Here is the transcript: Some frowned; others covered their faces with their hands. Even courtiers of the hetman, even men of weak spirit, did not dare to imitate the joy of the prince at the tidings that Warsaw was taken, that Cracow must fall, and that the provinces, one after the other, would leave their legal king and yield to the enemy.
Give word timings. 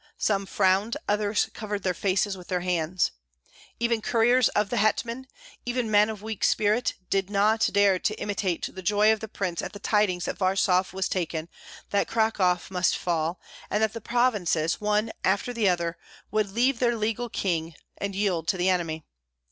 Some 0.17 0.47
frowned; 0.47 0.97
others 1.07 1.47
covered 1.53 1.83
their 1.83 1.93
faces 1.93 2.35
with 2.35 2.47
their 2.47 2.61
hands. 2.61 3.11
Even 3.79 4.01
courtiers 4.01 4.49
of 4.49 4.71
the 4.71 4.77
hetman, 4.77 5.27
even 5.63 5.91
men 5.91 6.09
of 6.09 6.23
weak 6.23 6.43
spirit, 6.43 6.95
did 7.11 7.29
not 7.29 7.69
dare 7.71 7.99
to 7.99 8.15
imitate 8.15 8.67
the 8.73 8.81
joy 8.81 9.13
of 9.13 9.19
the 9.19 9.27
prince 9.27 9.61
at 9.61 9.73
the 9.73 9.79
tidings 9.79 10.25
that 10.25 10.39
Warsaw 10.39 10.85
was 10.91 11.07
taken, 11.07 11.49
that 11.91 12.07
Cracow 12.07 12.59
must 12.71 12.97
fall, 12.97 13.39
and 13.69 13.83
that 13.83 13.93
the 13.93 14.01
provinces, 14.01 14.81
one 14.81 15.11
after 15.23 15.53
the 15.53 15.69
other, 15.69 15.99
would 16.31 16.49
leave 16.51 16.79
their 16.79 16.95
legal 16.95 17.29
king 17.29 17.75
and 17.95 18.15
yield 18.15 18.47
to 18.47 18.57
the 18.57 18.69
enemy. 18.69 19.03